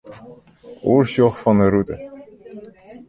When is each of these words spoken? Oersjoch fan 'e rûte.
Oersjoch 0.93 1.37
fan 1.41 1.57
'e 1.63 1.67
rûte. 1.73 1.95